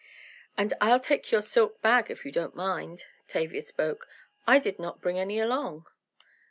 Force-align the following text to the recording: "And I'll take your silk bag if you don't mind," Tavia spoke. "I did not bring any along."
"And 0.57 0.73
I'll 0.81 0.99
take 0.99 1.31
your 1.31 1.43
silk 1.43 1.79
bag 1.83 2.09
if 2.09 2.25
you 2.25 2.31
don't 2.31 2.55
mind," 2.55 3.05
Tavia 3.27 3.61
spoke. 3.61 4.07
"I 4.47 4.57
did 4.57 4.79
not 4.79 4.99
bring 4.99 5.19
any 5.19 5.37
along." 5.39 5.85